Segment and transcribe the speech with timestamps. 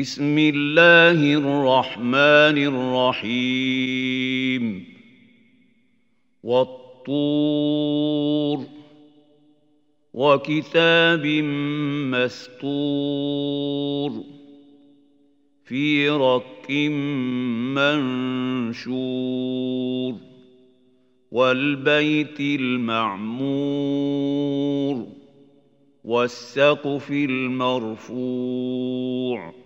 [0.00, 2.82] بسم الله الرحمن
[3.22, 4.84] الرحيم.
[6.42, 8.58] والطور.
[10.14, 11.26] وكتاب
[12.14, 14.24] مسطور
[15.64, 16.70] في رق
[18.80, 20.14] منشور.
[21.32, 25.06] والبيت المعمور.
[26.04, 29.65] والسقف المرفوع.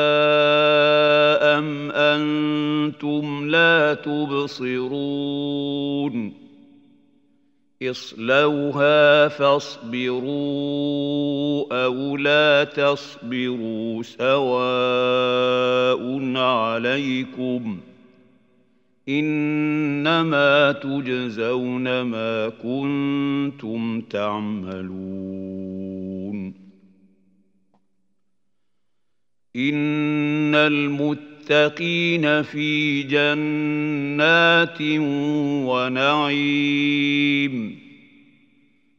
[1.58, 5.28] أم أنتم لا تبصرون؟
[7.82, 10.24] اصلوها فاصبروا
[11.84, 15.37] أو لا تصبروا سواء.
[16.36, 17.80] عليكم
[19.08, 25.78] انما تجزون ما كنتم تعملون
[29.56, 34.82] ان المتقين في جنات
[35.68, 37.08] ونعيم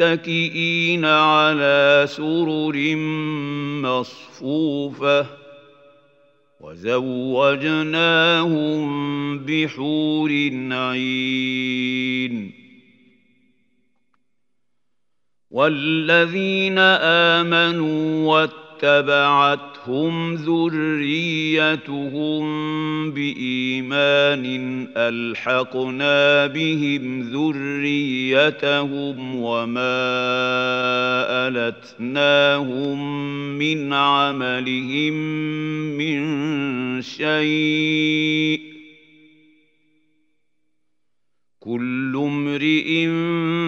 [0.00, 2.96] متكئين على سرر
[3.84, 5.26] مصفوفة
[6.60, 6.98] وزوجناهم
[9.38, 10.30] بحور
[10.72, 12.52] عين.
[15.50, 16.78] والذين
[17.38, 18.32] آمنوا
[18.82, 20.80] واتبعتهم ذريتهم
[23.10, 24.44] بإيمان
[24.96, 28.56] ألحقنا بهم ذريتهم
[29.36, 30.00] وما
[31.48, 32.98] ألتناهم
[33.58, 35.12] من عملهم
[35.98, 36.22] من
[37.02, 38.60] شيء.
[41.60, 43.06] كل امرئ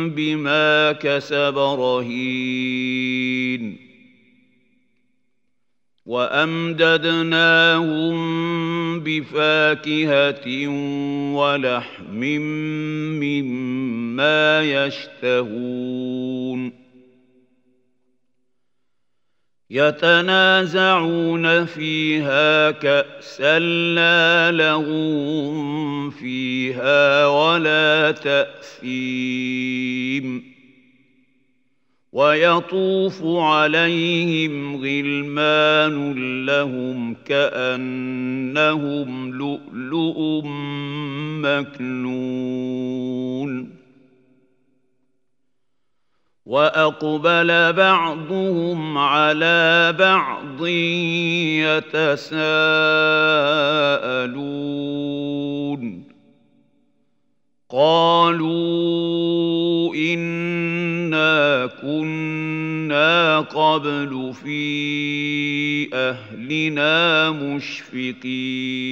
[0.08, 3.02] بما كسب رهين.
[6.12, 8.12] وأمددناهم
[9.00, 10.68] بفاكهة
[11.34, 12.20] ولحم
[13.20, 16.72] مما يشتهون.
[19.70, 28.92] يتنازعون فيها كأسا لا لغو فيها ولا تأثيم.
[32.12, 36.14] ويطوف عليهم غلمان
[36.46, 40.42] لهم كأنهم لؤلؤ
[41.42, 43.02] مكنون.
[46.46, 50.66] وأقبل بعضهم على بعض
[51.66, 52.62] يتساءلون.
[57.70, 58.61] قالوا
[63.42, 68.82] قبل في أهلنا مشفقين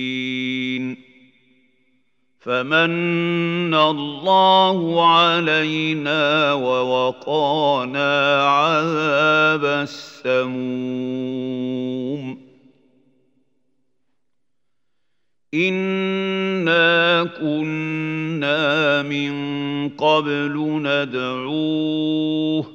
[2.40, 9.64] فمن الله علينا ووقانا عذاب
[10.24, 11.20] السموم
[15.54, 19.32] إنا كنا من
[19.88, 22.66] قبل ندعوه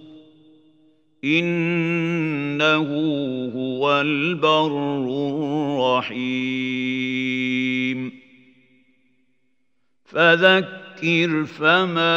[2.61, 4.67] انه هو البر
[6.07, 8.11] الرحيم
[10.05, 12.15] فذكر فما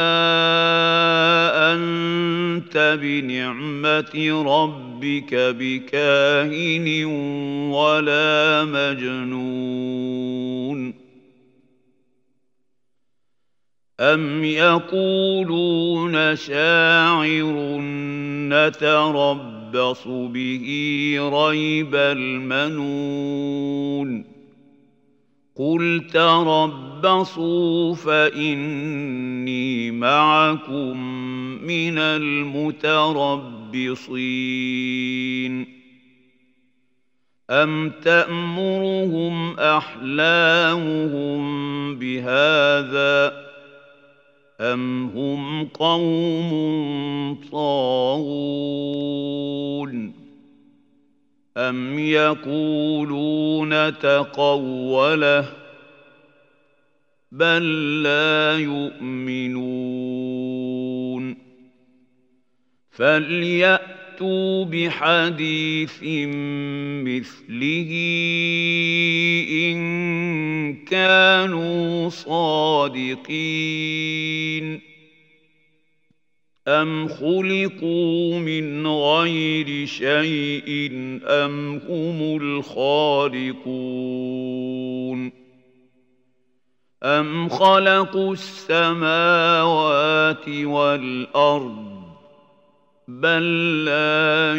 [1.75, 7.05] انت بنعمه ربك بكاهن
[7.75, 9.88] ولا مجنون
[14.00, 17.79] أم يقولون شاعر
[19.68, 20.66] نتربص به
[21.32, 23.58] ريب المنون
[25.56, 30.98] قل تربصوا فإني معكم
[31.64, 32.88] من المتربصين
[37.50, 41.38] أم تأمرهم أحلامهم
[41.98, 43.44] بهذا؟
[44.60, 46.50] أم هم قوم
[47.52, 48.99] طاغون
[51.56, 55.52] أم يقولون تقوله
[57.32, 60.07] بل لا يؤمنون
[62.98, 66.02] فليأت فأتوا بحديث
[67.06, 67.90] مثله
[69.70, 69.78] إن
[70.84, 73.28] كانوا صادقين
[76.68, 80.90] أم خلقوا من غير شيء
[81.26, 83.78] أم هم الخالقون
[87.02, 89.38] أم خلقوا السماوات
[90.48, 91.97] والأرض
[93.08, 94.55] بل لا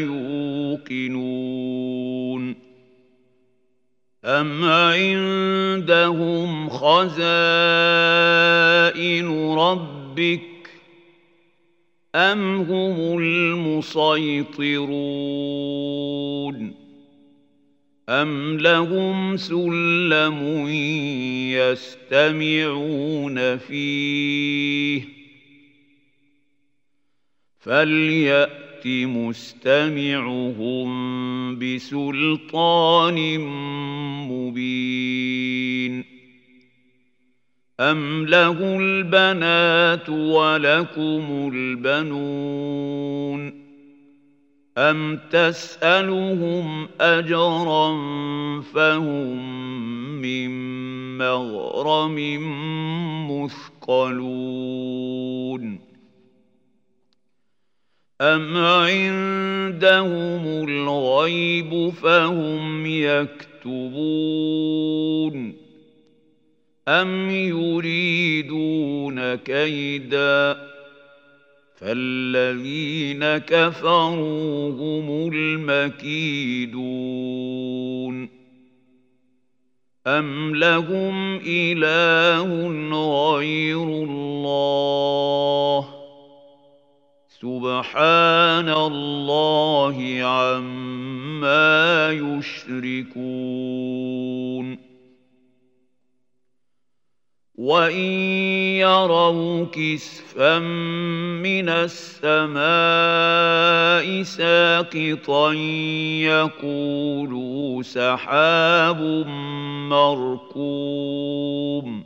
[0.90, 2.56] يوقنون
[4.26, 7.20] أم عندهم خزائن
[9.54, 10.42] ربك
[12.16, 14.90] أم هم المسيطرون
[18.10, 20.68] أم لهم سلم
[21.54, 25.19] يستمعون فيه
[27.60, 30.90] فليات مستمعهم
[31.60, 33.40] بسلطان
[34.32, 36.06] مبين
[37.80, 43.60] ام له البنات ولكم البنون
[44.78, 47.92] ام تسالهم اجرا
[48.62, 49.60] فهم
[50.22, 50.50] من
[51.18, 52.16] مغرم
[53.32, 54.50] مثقلون
[58.22, 63.70] أم عندهم الغيب فهم يكتبون
[66.88, 70.58] أم يريدون كيدا
[71.76, 76.80] فالذين كفروا هم المكيدون
[80.08, 82.68] أم لهم إله
[83.36, 85.09] غير الله
[87.42, 93.20] سبحان الله عما يشركون.
[97.56, 97.96] وان
[98.80, 102.60] يروا كسفا من السماء
[104.24, 105.54] ساقطا
[106.24, 109.02] يقولوا سحاب
[109.92, 112.04] مركوم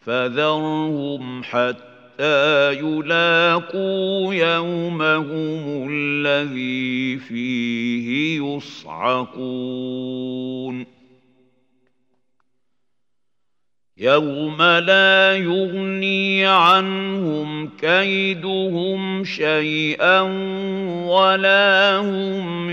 [0.00, 9.74] فذرهم حتى حتى يلاقوا يومهم الذي فيه يصعقون
[13.98, 20.20] يوم لا يغني عنهم كيدهم شيئا
[21.06, 22.70] ولا هم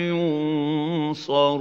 [1.08, 1.52] ينصرون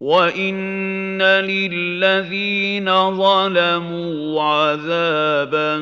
[0.00, 5.76] وان للذين ظلموا عذابا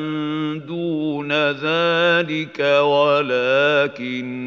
[0.67, 4.39] دون ذلك ولكن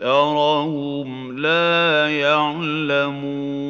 [0.00, 3.60] اكثرهم لا يعلمون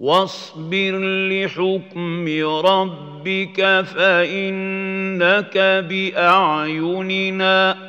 [0.00, 0.98] واصبر
[1.28, 2.28] لحكم
[2.66, 7.87] ربك فانك باعيننا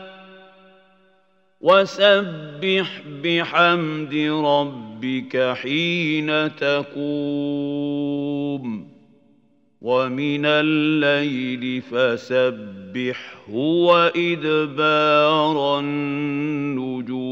[1.61, 7.79] وسبح بحمد ربك حين تقوم.
[9.81, 14.59] ومن الليل فسبحه وإدبار
[15.79, 17.28] النجوم.